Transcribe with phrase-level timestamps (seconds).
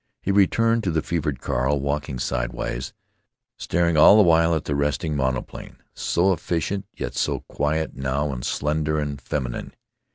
[0.23, 2.91] He returned to the fevered Carl, walking sidewise,
[3.59, 8.43] staring all the while at the resting monoplane, so efficient, yet so quiet now and
[8.43, 9.75] slender and feminine.